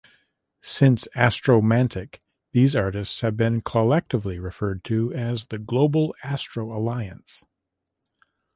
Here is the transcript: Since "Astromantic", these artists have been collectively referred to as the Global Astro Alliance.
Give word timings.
Since 0.63 1.07
"Astromantic", 1.15 2.21
these 2.53 2.75
artists 2.75 3.21
have 3.21 3.37
been 3.37 3.61
collectively 3.61 4.39
referred 4.39 4.83
to 4.85 5.13
as 5.13 5.45
the 5.45 5.59
Global 5.59 6.15
Astro 6.23 6.71
Alliance. 6.75 7.45